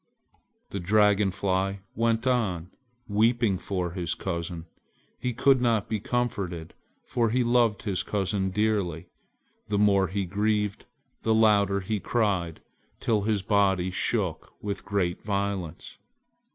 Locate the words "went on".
1.93-2.71